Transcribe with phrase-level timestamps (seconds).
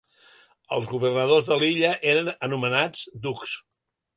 [0.77, 3.55] Els governadors de l'illa eren anomenats dux.